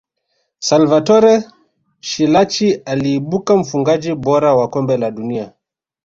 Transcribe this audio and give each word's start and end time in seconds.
salvatore 0.67 1.33
schillaci 2.07 2.69
aliibuka 2.85 3.57
mfungaji 3.57 4.15
bora 4.15 4.55
wa 4.55 4.67
kombe 4.69 4.97
la 4.97 5.11
dunia 5.11 5.53